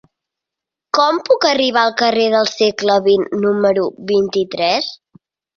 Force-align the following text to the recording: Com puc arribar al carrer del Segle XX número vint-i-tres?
Com 0.97 1.19
puc 1.27 1.45
arribar 1.49 1.83
al 1.83 1.93
carrer 2.03 2.25
del 2.37 2.49
Segle 2.53 2.97
XX 3.11 3.39
número 3.45 3.87
vint-i-tres? 4.15 4.93